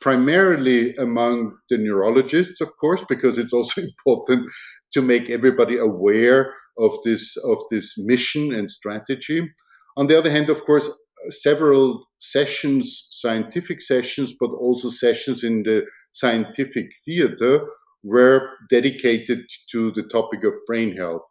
primarily 0.01 0.95
among 0.95 1.57
the 1.69 1.77
neurologists, 1.77 2.61
of 2.61 2.69
course, 2.77 3.03
because 3.09 3.37
it's 3.37 3.53
also 3.53 3.81
important 3.89 4.47
to 4.93 5.01
make 5.01 5.29
everybody 5.29 5.77
aware 5.77 6.53
of 6.77 6.91
this 7.03 7.37
of 7.37 7.57
this 7.69 7.95
mission 7.97 8.53
and 8.53 8.71
strategy. 8.71 9.49
On 9.97 10.07
the 10.07 10.17
other 10.17 10.29
hand, 10.29 10.49
of 10.49 10.63
course, 10.65 10.89
several 11.29 12.07
sessions, 12.19 13.07
scientific 13.11 13.81
sessions, 13.81 14.33
but 14.39 14.51
also 14.51 14.89
sessions 14.89 15.43
in 15.43 15.63
the 15.63 15.85
scientific 16.13 16.87
theater 17.05 17.65
were 18.03 18.51
dedicated 18.69 19.45
to 19.71 19.91
the 19.91 20.03
topic 20.03 20.43
of 20.43 20.53
brain 20.65 20.95
health. 20.95 21.21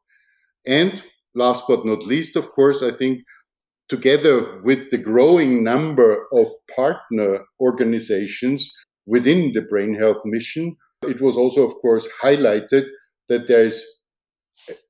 And 0.67 1.03
last 1.35 1.65
but 1.69 1.85
not 1.85 2.05
least, 2.05 2.37
of 2.37 2.51
course, 2.51 2.83
I 2.83 2.91
think 2.91 3.23
together 3.89 4.61
with 4.63 4.91
the 4.91 4.99
growing 4.99 5.65
number 5.65 6.27
of 6.33 6.49
partner 6.75 7.41
organizations 7.61 8.71
within 9.07 9.53
the 9.55 9.63
brain 9.63 9.95
health 9.95 10.23
mission, 10.25 10.77
it 11.03 11.21
was 11.21 11.37
also, 11.37 11.65
of 11.65 11.75
course, 11.81 12.09
highlighted 12.23 12.87
that 13.29 13.47
there 13.47 13.65
is 13.65 13.85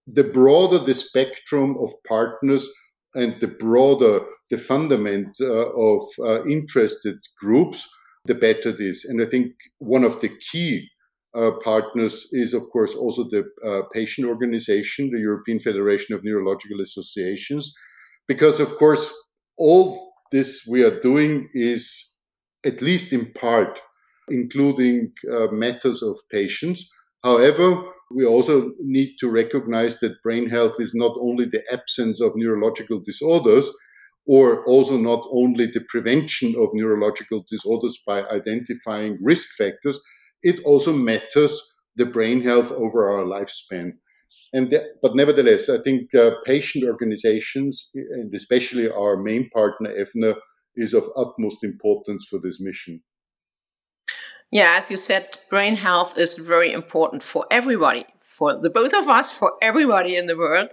the 0.07 0.25
broader 0.25 0.79
the 0.79 0.95
spectrum 0.95 1.77
of 1.81 1.91
partners 2.07 2.69
and 3.15 3.39
the 3.41 3.49
broader 3.49 4.21
the 4.51 4.59
fundament 4.59 5.37
uh, 5.41 5.69
of 5.71 6.03
uh, 6.21 6.45
interested 6.47 7.19
groups, 7.39 7.87
the 8.25 8.35
better 8.35 8.71
it 8.71 8.81
is. 8.81 9.05
And 9.05 9.21
I 9.21 9.27
think 9.27 9.53
one 9.79 10.05
of 10.05 10.21
the 10.21 10.31
key 10.51 10.89
uh, 11.39 11.53
partners 11.63 12.27
is, 12.33 12.53
of 12.55 12.65
course, 12.71 12.95
also 12.95 13.23
the 13.25 13.45
uh, 13.65 13.83
patient 13.93 14.27
organization, 14.27 15.11
the 15.11 15.21
European 15.21 15.61
Federation 15.61 16.15
of 16.15 16.25
Neurological 16.25 16.81
Associations, 16.81 17.73
because, 18.27 18.61
of 18.61 18.71
course, 18.77 19.13
all 19.57 19.87
this 20.33 20.67
we 20.69 20.83
are 20.83 20.99
doing 21.01 21.49
is, 21.53 22.15
at 22.67 22.83
least 22.83 23.13
in 23.13 23.33
part, 23.35 23.81
including 24.29 25.13
uh, 25.33 25.47
matters 25.53 26.03
of 26.03 26.17
patients. 26.31 26.89
However, 27.25 27.83
we 28.15 28.25
also 28.25 28.73
need 28.81 29.17
to 29.21 29.31
recognize 29.31 29.99
that 30.01 30.23
brain 30.23 30.49
health 30.49 30.77
is 30.79 30.93
not 30.95 31.15
only 31.21 31.45
the 31.45 31.63
absence 31.71 32.21
of 32.21 32.33
neurological 32.35 33.01
disorders, 33.05 33.71
or 34.27 34.65
also 34.65 34.97
not 34.99 35.27
only 35.33 35.67
the 35.67 35.85
prevention 35.89 36.55
of 36.59 36.69
neurological 36.75 37.45
disorders 37.51 37.99
by 38.07 38.23
identifying 38.25 39.19
risk 39.23 39.49
factors, 39.57 39.99
it 40.43 40.61
also 40.65 40.93
matters 40.93 41.61
the 41.97 42.07
brain 42.07 42.41
health 42.41 42.73
over 42.73 43.11
our 43.11 43.25
lifespan. 43.25 43.93
And 44.53 44.75
but 45.03 45.15
nevertheless, 45.15 45.69
I 45.69 45.79
think 45.79 46.15
uh, 46.15 46.33
patient 46.45 46.85
organizations, 46.85 47.91
and 47.95 48.35
especially 48.35 48.91
our 48.91 49.17
main 49.17 49.51
partner, 49.51 49.93
EFNA, 49.95 50.37
is 50.77 50.95
of 50.95 51.09
utmost 51.17 51.65
importance 51.65 52.27
for 52.27 52.39
this 52.39 52.61
mission. 52.61 53.03
Yeah, 54.51 54.77
as 54.79 54.91
you 54.91 54.97
said, 54.97 55.37
brain 55.51 55.77
health 55.77 56.17
is 56.17 56.39
very 56.39 56.73
important 56.73 57.23
for 57.23 57.45
everybody, 57.51 58.07
for 58.21 58.59
the 58.59 58.71
both 58.71 58.95
of 58.95 59.07
us, 59.07 59.31
for 59.31 59.53
everybody 59.61 60.17
in 60.17 60.27
the 60.27 60.37
world. 60.39 60.69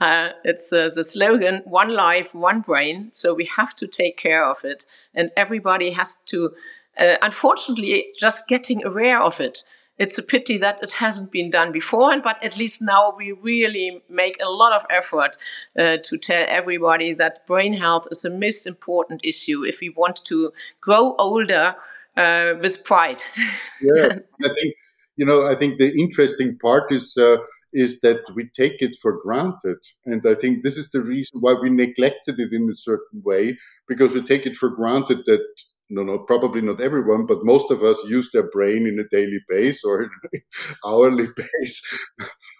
Uh, 0.00 0.30
it's 0.44 0.72
uh, 0.72 0.88
the 0.94 1.02
slogan 1.02 1.62
"One 1.64 1.92
life, 1.92 2.32
one 2.32 2.60
brain." 2.60 3.10
So 3.12 3.34
we 3.34 3.46
have 3.46 3.74
to 3.76 3.88
take 3.88 4.16
care 4.16 4.44
of 4.44 4.64
it, 4.64 4.86
and 5.14 5.32
everybody 5.36 5.90
has 5.90 6.22
to 6.26 6.52
uh, 6.98 7.16
unfortunately, 7.22 8.08
just 8.18 8.48
getting 8.48 8.84
aware 8.84 9.22
of 9.22 9.40
it. 9.40 9.62
It's 9.98 10.16
a 10.16 10.22
pity 10.22 10.58
that 10.58 10.80
it 10.82 10.92
hasn't 10.92 11.32
been 11.32 11.50
done 11.50 11.72
before, 11.72 12.20
but 12.20 12.42
at 12.42 12.56
least 12.56 12.80
now 12.80 13.14
we 13.16 13.32
really 13.32 14.02
make 14.08 14.36
a 14.40 14.48
lot 14.48 14.72
of 14.72 14.86
effort 14.90 15.36
uh, 15.76 15.96
to 16.04 16.18
tell 16.18 16.44
everybody 16.48 17.14
that 17.14 17.46
brain 17.48 17.72
health 17.72 18.06
is 18.12 18.22
the 18.22 18.30
most 18.30 18.66
important 18.66 19.20
issue 19.24 19.64
if 19.64 19.80
we 19.80 19.88
want 19.88 20.24
to 20.26 20.52
grow 20.80 21.16
older 21.18 21.74
uh, 22.16 22.54
with 22.62 22.84
pride. 22.84 23.22
yeah, 23.82 24.18
I 24.44 24.48
think 24.48 24.74
you 25.16 25.26
know. 25.26 25.46
I 25.46 25.56
think 25.56 25.78
the 25.78 25.92
interesting 25.98 26.56
part 26.58 26.92
is 26.92 27.16
uh, 27.16 27.38
is 27.72 28.00
that 28.00 28.20
we 28.36 28.48
take 28.48 28.80
it 28.80 28.94
for 29.02 29.20
granted, 29.20 29.78
and 30.06 30.24
I 30.24 30.34
think 30.34 30.62
this 30.62 30.76
is 30.76 30.90
the 30.90 31.02
reason 31.02 31.40
why 31.40 31.54
we 31.54 31.70
neglected 31.70 32.38
it 32.38 32.52
in 32.52 32.68
a 32.70 32.74
certain 32.74 33.22
way 33.24 33.58
because 33.88 34.14
we 34.14 34.22
take 34.22 34.46
it 34.46 34.56
for 34.56 34.68
granted 34.68 35.24
that 35.26 35.44
no, 35.90 36.02
no, 36.02 36.18
probably 36.18 36.60
not 36.60 36.80
everyone, 36.80 37.26
but 37.26 37.44
most 37.44 37.70
of 37.70 37.82
us 37.82 38.02
use 38.08 38.30
their 38.32 38.48
brain 38.50 38.86
in 38.86 38.98
a 38.98 39.08
daily 39.08 39.40
base 39.48 39.82
or 39.84 40.10
hourly 40.86 41.28
base. 41.36 41.82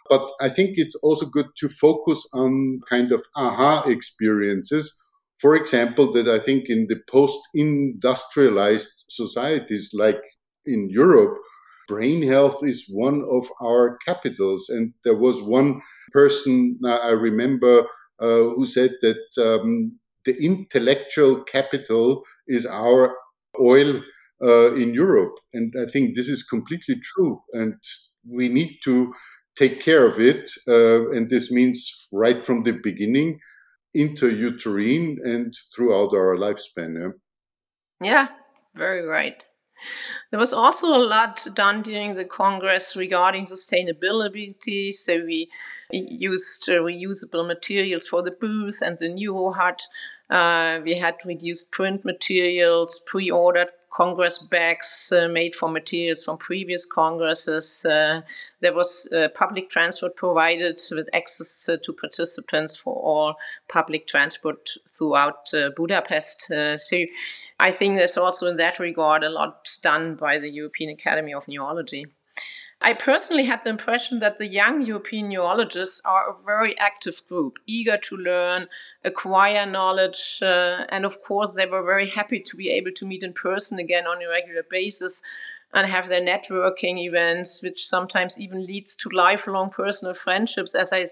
but 0.08 0.28
I 0.40 0.48
think 0.48 0.72
it's 0.76 0.94
also 0.96 1.26
good 1.26 1.48
to 1.58 1.68
focus 1.68 2.26
on 2.34 2.80
kind 2.88 3.12
of 3.12 3.24
aha 3.36 3.84
experiences. 3.86 4.94
For 5.40 5.54
example, 5.54 6.10
that 6.12 6.26
I 6.26 6.38
think 6.38 6.68
in 6.68 6.86
the 6.88 7.00
post 7.08 7.38
industrialized 7.54 9.04
societies 9.08 9.92
like 9.94 10.20
in 10.66 10.88
Europe, 10.90 11.38
brain 11.86 12.22
health 12.22 12.60
is 12.62 12.86
one 12.88 13.24
of 13.30 13.46
our 13.62 13.98
capitals. 14.06 14.68
And 14.68 14.92
there 15.04 15.16
was 15.16 15.40
one 15.42 15.80
person 16.12 16.78
I 16.84 17.10
remember 17.10 17.86
uh, 18.20 18.50
who 18.54 18.66
said 18.66 18.92
that 19.00 19.22
um, 19.38 19.98
the 20.24 20.36
intellectual 20.44 21.42
capital 21.44 22.24
is 22.48 22.66
our 22.66 23.16
oil 23.60 24.02
uh, 24.42 24.74
in 24.74 24.94
Europe. 24.94 25.34
And 25.52 25.72
I 25.80 25.86
think 25.86 26.14
this 26.14 26.28
is 26.28 26.42
completely 26.42 26.96
true. 27.02 27.40
And 27.52 27.74
we 28.28 28.48
need 28.48 28.78
to 28.84 29.12
take 29.56 29.80
care 29.80 30.06
of 30.06 30.20
it. 30.20 30.50
Uh, 30.66 31.10
and 31.10 31.28
this 31.30 31.50
means 31.50 32.08
right 32.12 32.42
from 32.42 32.62
the 32.62 32.72
beginning, 32.72 33.40
interuterine 33.96 35.16
and 35.24 35.52
throughout 35.74 36.12
our 36.14 36.36
lifespan. 36.36 37.12
Yeah, 38.00 38.08
yeah 38.10 38.28
very 38.74 39.04
right. 39.04 39.44
There 40.30 40.40
was 40.40 40.52
also 40.52 40.88
a 40.88 40.98
lot 40.98 41.46
done 41.54 41.82
during 41.82 42.14
the 42.14 42.24
Congress 42.24 42.96
regarding 42.96 43.46
sustainability. 43.46 44.92
So 44.92 45.24
we 45.24 45.50
used 45.92 46.68
uh, 46.68 46.72
reusable 46.72 47.46
materials 47.46 48.06
for 48.06 48.22
the 48.22 48.32
booth 48.32 48.82
and 48.82 48.98
the 48.98 49.08
new 49.08 49.52
hut 49.52 49.82
Uh, 50.30 50.80
we 50.84 50.94
had 50.94 51.16
reduced 51.24 51.72
print 51.72 52.04
materials, 52.04 53.02
pre 53.06 53.30
ordered 53.30 53.70
Congress 53.90 54.42
bags 54.42 55.12
uh, 55.16 55.26
made 55.26 55.54
from 55.54 55.72
materials 55.72 56.22
from 56.22 56.36
previous 56.36 56.84
Congresses. 56.84 57.84
Uh, 57.84 58.20
there 58.60 58.72
was 58.72 59.10
uh, 59.12 59.28
public 59.34 59.70
transport 59.70 60.14
provided 60.14 60.80
with 60.92 61.08
access 61.12 61.68
uh, 61.68 61.76
to 61.82 61.92
participants 61.92 62.76
for 62.76 62.94
all 62.94 63.34
public 63.68 64.06
transport 64.06 64.70
throughout 64.88 65.52
uh, 65.52 65.70
Budapest. 65.76 66.46
so 66.46 66.98
I 67.58 67.72
think 67.72 67.96
there's 67.96 68.16
also 68.16 68.46
in 68.46 68.56
that 68.58 68.78
regard 68.78 69.24
a 69.24 69.30
lot 69.30 69.68
done 69.82 70.14
by 70.14 70.38
the 70.38 70.50
European 70.50 70.90
Academy 70.90 71.34
of 71.34 71.48
Neurology. 71.48 72.06
I 72.80 72.94
personally 72.94 73.44
had 73.44 73.64
the 73.64 73.70
impression 73.70 74.20
that 74.20 74.38
the 74.38 74.46
young 74.46 74.82
European 74.82 75.28
neurologists 75.28 76.00
are 76.04 76.30
a 76.30 76.42
very 76.44 76.78
active 76.78 77.20
group, 77.28 77.58
eager 77.66 77.96
to 77.96 78.16
learn, 78.16 78.68
acquire 79.04 79.66
knowledge, 79.66 80.38
uh, 80.42 80.84
and 80.88 81.04
of 81.04 81.20
course, 81.22 81.54
they 81.54 81.66
were 81.66 81.82
very 81.82 82.08
happy 82.08 82.38
to 82.40 82.56
be 82.56 82.70
able 82.70 82.92
to 82.92 83.06
meet 83.06 83.24
in 83.24 83.32
person 83.32 83.80
again 83.80 84.06
on 84.06 84.22
a 84.22 84.28
regular 84.28 84.62
basis 84.70 85.22
and 85.74 85.90
have 85.90 86.08
their 86.08 86.20
networking 86.20 86.98
events, 86.98 87.62
which 87.62 87.88
sometimes 87.88 88.40
even 88.40 88.64
leads 88.64 88.94
to 88.94 89.08
lifelong 89.10 89.70
personal 89.70 90.14
friendships, 90.14 90.74
as 90.74 90.92
I 90.92 91.08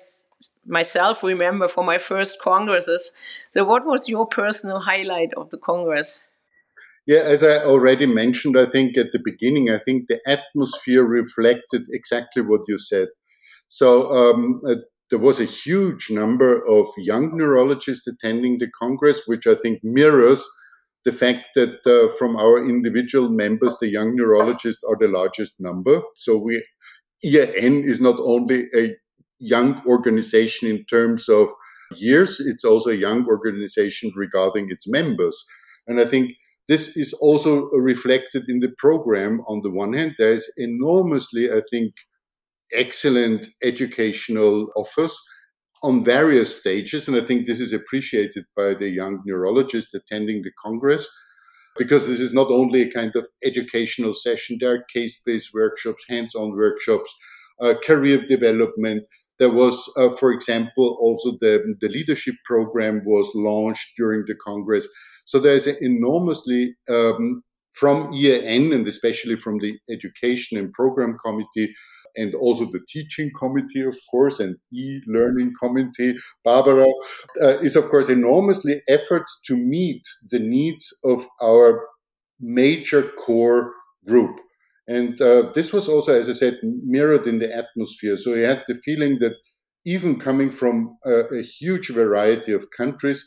myself 0.67 1.25
remember 1.25 1.67
for 1.67 1.83
my 1.83 1.99
first 1.99 2.41
congresses. 2.41 3.13
So, 3.51 3.65
what 3.65 3.85
was 3.85 4.09
your 4.09 4.27
personal 4.27 4.81
highlight 4.81 5.35
of 5.35 5.51
the 5.51 5.59
congress? 5.59 6.27
Yeah, 7.07 7.21
as 7.21 7.45
I 7.45 7.59
already 7.59 8.07
mentioned, 8.07 8.59
I 8.59 8.65
think 8.67 8.97
at 8.99 9.13
the 9.13 9.21
beginning, 9.23 9.71
I 9.71 9.79
think 9.79 10.09
the 10.09 10.21
atmosphere 10.27 11.05
reflected 11.05 11.83
exactly 11.91 12.43
what 12.43 12.63
you 12.67 12.79
said. 12.79 13.09
So 13.69 14.11
um, 14.13 14.61
uh, 14.69 14.77
there 15.11 15.21
was 15.21 15.39
a 15.39 15.45
huge 15.45 16.09
number 16.11 16.67
of 16.67 16.87
young 16.99 17.37
neurologists 17.37 18.09
attending 18.09 18.59
the 18.59 18.69
Congress, 18.81 19.23
which 19.27 19.47
I 19.47 19.55
think 19.55 19.81
mirrors 19.85 20.45
the 21.05 21.13
fact 21.13 21.45
that 21.55 21.87
uh, 21.87 22.13
from 22.19 22.35
our 22.37 22.65
individual 22.65 23.29
members, 23.29 23.77
the 23.81 23.89
young 23.89 24.17
neurologists 24.17 24.83
are 24.83 24.97
the 24.99 25.07
largest 25.07 25.55
number. 25.61 26.03
So 26.17 26.37
we, 26.37 26.65
EAN 27.25 27.85
is 27.85 28.01
not 28.01 28.17
only 28.19 28.65
a 28.77 28.89
young 29.39 29.81
organization 29.87 30.69
in 30.69 30.85
terms 30.87 31.29
of 31.29 31.49
years, 31.95 32.41
it's 32.41 32.65
also 32.65 32.91
a 32.91 32.95
young 32.97 33.25
organization 33.27 34.11
regarding 34.17 34.67
its 34.71 34.89
members. 34.89 35.45
And 35.87 36.01
I 36.01 36.05
think 36.05 36.33
this 36.69 36.97
is 36.97 37.13
also 37.15 37.69
reflected 37.71 38.49
in 38.49 38.61
the 38.61 38.73
program. 38.79 39.41
On 39.47 39.63
the 39.63 39.71
one 39.71 39.93
hand, 39.93 40.17
there 40.19 40.33
is 40.33 40.51
enormously, 40.57 41.51
I 41.51 41.63
think, 41.71 41.95
excellent 42.73 43.47
educational 43.63 44.69
offers 44.77 45.17
on 45.83 46.05
various 46.05 46.59
stages. 46.59 47.07
And 47.07 47.17
I 47.17 47.21
think 47.21 47.47
this 47.47 47.61
is 47.61 47.73
appreciated 47.73 48.45
by 48.57 48.75
the 48.75 48.89
young 48.89 49.23
neurologists 49.25 49.95
attending 49.95 50.43
the 50.43 50.51
Congress 50.61 51.09
because 51.79 52.07
this 52.07 52.21
is 52.21 52.33
not 52.33 52.51
only 52.51 52.83
a 52.83 52.91
kind 52.91 53.15
of 53.15 53.27
educational 53.45 54.13
session, 54.13 54.57
there 54.61 54.73
are 54.73 54.85
case 54.93 55.21
based 55.25 55.51
workshops, 55.55 56.05
hands 56.09 56.35
on 56.35 56.57
workshops, 56.57 57.15
uh, 57.61 57.75
career 57.85 58.19
development. 58.27 59.05
There 59.39 59.51
was, 59.51 59.91
uh, 59.97 60.11
for 60.11 60.33
example, 60.33 60.97
also 61.01 61.33
the, 61.41 61.77
the 61.81 61.89
leadership 61.89 62.35
program 62.45 63.03
was 63.05 63.31
launched 63.35 63.91
during 63.97 64.25
the 64.27 64.35
Congress. 64.35 64.89
So 65.27 65.39
there's 65.39 65.67
an 65.67 65.77
enormously 65.81 66.77
um, 66.91 67.43
from 67.73 68.13
EAN 68.15 68.73
and 68.73 68.89
especially 68.89 69.37
from 69.37 69.59
the 69.59 69.79
Education 69.91 70.59
and 70.59 70.73
Program 70.73 71.17
Committee 71.23 71.75
and 72.17 72.35
also 72.35 72.65
the 72.65 72.81
teaching 72.89 73.31
committee, 73.39 73.83
of 73.83 73.97
course, 74.11 74.41
and 74.41 74.57
e-learning 74.73 75.53
committee, 75.61 76.17
Barbara, 76.45 76.87
uh, 77.43 77.59
is 77.59 77.77
of 77.77 77.89
course 77.91 78.09
enormously 78.09 78.81
efforts 78.89 79.39
to 79.47 79.57
meet 79.57 80.03
the 80.31 80.39
needs 80.39 80.87
of 81.05 81.27
our 81.43 81.87
major 82.41 83.03
core 83.25 83.73
group. 84.07 84.41
And 84.89 85.21
uh, 85.21 85.51
this 85.55 85.73
was 85.73 85.89
also, 85.89 86.13
as 86.13 86.29
I 86.29 86.33
said, 86.33 86.59
mirrored 86.63 87.27
in 87.27 87.39
the 87.39 87.55
atmosphere. 87.55 88.17
So 88.17 88.35
you 88.35 88.45
had 88.45 88.63
the 88.69 88.75
feeling 88.77 89.19
that 89.21 89.35
even 89.85 90.19
coming 90.19 90.51
from 90.51 90.97
a, 91.05 91.21
a 91.35 91.43
huge 91.43 91.91
variety 91.91 92.53
of 92.53 92.71
countries, 92.77 93.25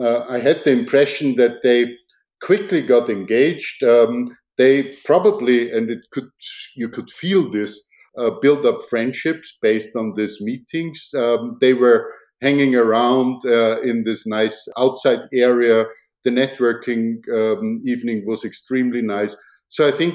uh, 0.00 0.24
I 0.28 0.38
had 0.38 0.62
the 0.64 0.72
impression 0.72 1.36
that 1.36 1.62
they 1.62 1.96
quickly 2.42 2.82
got 2.82 3.10
engaged. 3.10 3.82
Um, 3.82 4.36
they 4.56 4.94
probably, 5.04 5.70
and 5.70 5.90
it 5.90 6.00
could 6.12 6.30
you 6.76 6.88
could 6.88 7.10
feel 7.10 7.50
this, 7.50 7.80
uh, 8.18 8.30
build 8.42 8.66
up 8.66 8.80
friendships 8.88 9.56
based 9.62 9.96
on 9.96 10.14
these 10.16 10.38
meetings. 10.40 11.10
Um, 11.16 11.56
they 11.60 11.74
were 11.74 12.12
hanging 12.42 12.74
around 12.74 13.40
uh, 13.46 13.80
in 13.82 14.04
this 14.04 14.26
nice 14.26 14.68
outside 14.78 15.20
area. 15.32 15.86
The 16.24 16.30
networking 16.30 17.16
um, 17.32 17.78
evening 17.84 18.24
was 18.26 18.44
extremely 18.44 19.02
nice. 19.02 19.36
So 19.68 19.86
I 19.86 19.90
think 19.90 20.14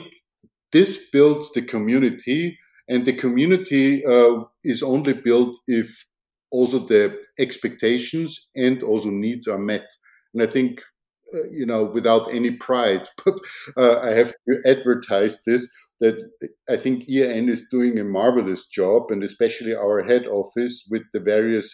this 0.75 1.09
builds 1.09 1.53
the 1.53 1.61
community, 1.61 2.59
and 2.89 3.05
the 3.05 3.13
community 3.13 4.05
uh, 4.05 4.43
is 4.65 4.83
only 4.83 5.13
built 5.13 5.57
if 5.67 6.05
also 6.51 6.79
the 6.79 7.17
expectations 7.39 8.49
and 8.57 8.83
also 8.83 9.09
needs 9.09 9.47
are 9.47 9.57
met. 9.57 9.87
And 10.33 10.43
I 10.43 10.47
think, 10.47 10.81
uh, 11.33 11.47
you 11.49 11.65
know, 11.65 11.85
without 11.85 12.33
any 12.33 12.51
pride, 12.51 13.07
but 13.25 13.39
uh, 13.77 13.99
I 14.01 14.09
have 14.19 14.33
to 14.49 14.53
advertise 14.67 15.41
this 15.43 15.65
that 16.01 16.17
I 16.69 16.75
think 16.75 17.07
EAN 17.07 17.47
is 17.47 17.69
doing 17.71 17.97
a 17.97 18.03
marvelous 18.03 18.67
job, 18.67 19.11
and 19.11 19.23
especially 19.23 19.73
our 19.73 20.03
head 20.03 20.25
office 20.27 20.85
with 20.91 21.03
the 21.13 21.21
various 21.21 21.67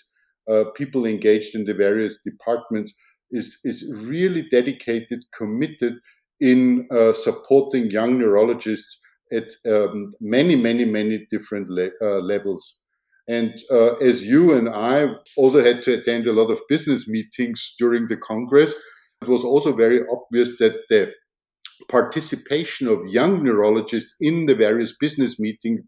uh, 0.48 0.66
people 0.76 1.08
engaged 1.08 1.56
in 1.56 1.66
the 1.66 1.74
various 1.74 2.22
departments 2.22 2.94
is 3.32 3.58
is 3.64 3.92
really 3.92 4.44
dedicated, 4.44 5.24
committed 5.36 5.96
in 6.42 6.88
uh, 6.92 7.14
supporting 7.14 7.92
young 7.92 8.20
neurologists 8.20 9.00
at 9.32 9.52
um, 9.66 10.14
many, 10.20 10.56
many, 10.56 10.84
many 10.84 11.26
different 11.32 11.70
le- 11.70 11.92
uh, 12.02 12.20
levels. 12.20 12.80
And 13.28 13.54
uh, 13.72 13.94
as 13.96 14.26
you 14.26 14.54
and 14.54 14.68
I 14.68 15.08
also 15.38 15.64
had 15.64 15.84
to 15.84 15.94
attend 15.94 16.28
a 16.28 16.34
lot 16.34 16.52
of 16.52 16.60
business 16.68 17.08
meetings 17.08 17.76
during 17.78 18.08
the 18.08 18.18
Congress, 18.18 18.74
it 19.22 19.28
was 19.28 19.44
also 19.44 19.74
very 19.74 20.02
obvious 20.12 20.58
that 20.58 20.82
the 20.90 21.14
participation 21.88 22.88
of 22.88 23.06
young 23.08 23.44
neurologists 23.44 24.14
in 24.20 24.48
the 24.48 24.56
various 24.56 24.96
business 25.00 25.40
meeting, 25.40 25.84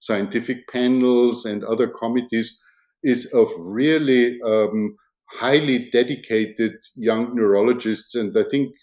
scientific 0.00 0.68
panels, 0.68 1.44
and 1.44 1.64
other 1.64 1.88
committees 1.88 2.54
is 3.02 3.26
of 3.32 3.50
really 3.58 4.36
um, 4.42 4.94
highly 5.32 5.90
dedicated 5.90 6.74
young 6.96 7.34
neurologists. 7.34 8.14
And 8.14 8.36
I 8.36 8.42
think 8.42 8.74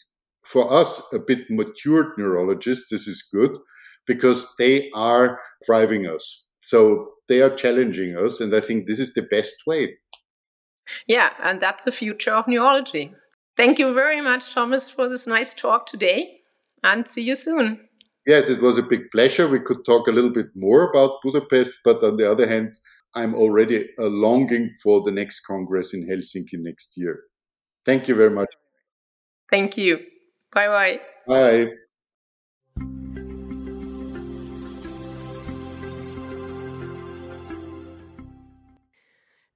for 0.43 0.71
us, 0.71 1.01
a 1.13 1.19
bit 1.19 1.49
matured 1.49 2.17
neurologists, 2.17 2.89
this 2.89 3.07
is 3.07 3.23
good 3.33 3.51
because 4.07 4.53
they 4.57 4.89
are 4.95 5.39
driving 5.65 6.07
us. 6.07 6.45
So 6.61 7.09
they 7.27 7.41
are 7.41 7.49
challenging 7.49 8.17
us. 8.17 8.39
And 8.39 8.53
I 8.55 8.59
think 8.59 8.87
this 8.87 8.99
is 8.99 9.13
the 9.13 9.23
best 9.23 9.55
way. 9.67 9.97
Yeah, 11.07 11.29
and 11.41 11.61
that's 11.61 11.85
the 11.85 11.91
future 11.91 12.33
of 12.33 12.47
neurology. 12.47 13.13
Thank 13.55 13.79
you 13.79 13.93
very 13.93 14.21
much, 14.21 14.53
Thomas, 14.53 14.89
for 14.89 15.07
this 15.07 15.27
nice 15.27 15.53
talk 15.53 15.85
today. 15.85 16.39
And 16.83 17.07
see 17.07 17.21
you 17.21 17.35
soon. 17.35 17.87
Yes, 18.25 18.49
it 18.49 18.61
was 18.61 18.77
a 18.77 18.83
big 18.83 19.11
pleasure. 19.11 19.47
We 19.47 19.59
could 19.59 19.85
talk 19.85 20.07
a 20.07 20.11
little 20.11 20.31
bit 20.31 20.47
more 20.55 20.89
about 20.89 21.21
Budapest, 21.23 21.73
but 21.83 22.03
on 22.03 22.17
the 22.17 22.29
other 22.29 22.47
hand, 22.47 22.79
I'm 23.13 23.35
already 23.35 23.89
uh, 23.99 24.07
longing 24.07 24.71
for 24.81 25.01
the 25.03 25.11
next 25.11 25.41
Congress 25.41 25.93
in 25.93 26.07
Helsinki 26.07 26.53
next 26.53 26.93
year. 26.97 27.21
Thank 27.85 28.07
you 28.07 28.15
very 28.15 28.29
much. 28.29 28.49
Thank 29.49 29.77
you. 29.77 29.99
Bye 30.53 30.67
bye. 30.67 30.99
Bye. 31.27 31.67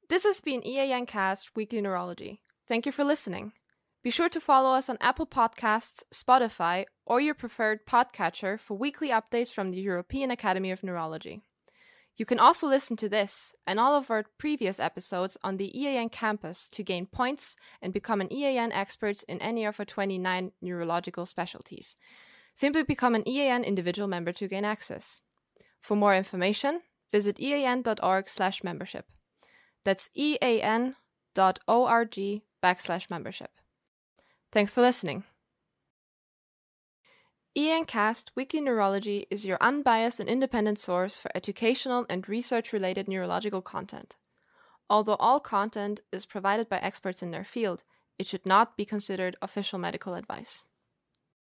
This 0.08 0.24
has 0.24 0.40
been 0.40 0.66
EAN 0.66 1.08
Cast 1.08 1.56
Weekly 1.56 1.82
Neurology. 1.82 2.42
Thank 2.68 2.86
you 2.86 2.92
for 2.92 3.04
listening. 3.04 3.52
Be 4.04 4.12
sure 4.12 4.30
to 4.30 4.40
follow 4.40 4.70
us 4.72 4.88
on 4.88 4.98
Apple 5.02 5.26
Podcasts, 5.26 6.04
Spotify, 6.14 6.86
or 7.06 7.20
your 7.20 7.34
preferred 7.34 7.86
podcatcher 7.86 8.60
for 8.60 8.78
weekly 8.78 9.10
updates 9.10 9.52
from 9.52 9.72
the 9.72 9.82
European 9.82 10.30
Academy 10.30 10.72
of 10.72 10.84
Neurology. 10.84 11.42
You 12.18 12.26
can 12.26 12.40
also 12.40 12.68
listen 12.68 12.96
to 12.98 13.10
this 13.10 13.54
and 13.68 13.80
all 13.80 13.96
of 13.96 14.10
our 14.10 14.26
previous 14.38 14.80
episodes 14.80 15.38
on 15.44 15.58
the 15.58 15.78
EAN 15.78 16.10
campus 16.10 16.70
to 16.70 16.84
gain 16.84 17.06
points 17.06 17.58
and 17.82 17.92
become 17.94 18.22
an 18.22 18.32
EAN 18.32 18.72
expert 18.72 19.22
in 19.24 19.42
any 19.42 19.66
of 19.66 19.80
our 19.80 19.86
29 19.86 20.52
neurological 20.62 21.26
specialties. 21.26 21.98
Simply 22.54 22.84
become 22.84 23.16
an 23.16 23.28
EAN 23.28 23.66
individual 23.66 24.08
member 24.08 24.32
to 24.32 24.48
gain 24.48 24.64
access. 24.64 25.22
For 25.82 25.98
more 25.98 26.16
information, 26.16 26.82
visit 27.12 27.40
ean.org/membership. 27.40 29.06
That's 29.84 30.10
ean.org 30.16 30.96
backslash 32.64 33.10
membership. 33.10 33.52
Thanks 34.52 34.74
for 34.74 34.82
listening. 34.82 35.26
EANcast 37.58 38.32
Weekly 38.36 38.60
Neurology 38.60 39.28
is 39.30 39.46
your 39.46 39.58
unbiased 39.62 40.20
and 40.20 40.28
independent 40.28 40.78
source 40.78 41.18
for 41.18 41.32
educational 41.34 42.06
and 42.10 42.28
research 42.28 42.74
related 42.74 43.08
neurological 43.08 43.62
content. 43.62 44.18
Although 44.90 45.16
all 45.16 45.40
content 45.40 46.02
is 46.12 46.26
provided 46.26 46.68
by 46.68 46.80
experts 46.80 47.24
in 47.24 47.32
their 47.32 47.46
field, 47.46 47.84
It 48.18 48.28
should 48.28 48.46
not 48.46 48.78
be 48.78 48.86
considered 48.86 49.36
official 49.42 49.80
medical 49.80 50.14
advice. 50.14 50.66